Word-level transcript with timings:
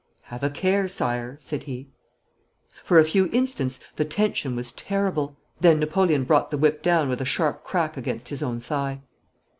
'Have 0.23 0.41
a 0.41 0.49
care, 0.49 0.87
Sire,' 0.87 1.37
said 1.39 1.65
he. 1.65 1.91
For 2.83 2.97
a 2.97 3.05
few 3.05 3.27
instants 3.31 3.79
the 3.97 4.03
tension 4.03 4.55
was 4.55 4.71
terrible. 4.71 5.37
Then 5.59 5.79
Napoleon 5.79 6.23
brought 6.23 6.49
the 6.49 6.57
whip 6.57 6.81
down 6.81 7.07
with 7.07 7.21
a 7.21 7.23
sharp 7.23 7.63
crack 7.63 7.97
against 7.97 8.29
his 8.29 8.41
own 8.41 8.59
thigh. 8.61 9.01